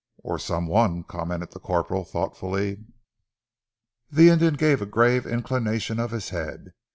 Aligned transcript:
"Or 0.23 0.39
some 0.39 0.65
one!" 0.65 1.03
commented 1.03 1.51
the 1.51 1.59
corporal 1.59 2.03
thoughtfully. 2.03 2.79
The 4.09 4.29
Indian 4.29 4.55
gave 4.55 4.81
a 4.81 4.87
grave 4.87 5.27
inclination 5.27 5.99
of 5.99 6.09
his 6.09 6.29
head. 6.29 6.73